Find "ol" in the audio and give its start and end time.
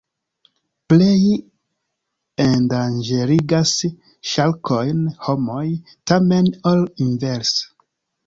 6.73-6.81